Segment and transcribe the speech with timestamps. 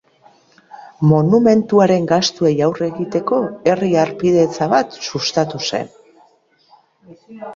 [1.09, 3.41] Monumentuaren gastuei aurre egiteko
[3.73, 5.93] herri-harpidetza bat sustatu zen.